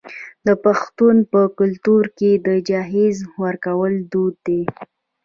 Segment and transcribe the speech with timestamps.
[0.47, 4.61] د پښتنو په کلتور کې د جهیز ورکول دود دی.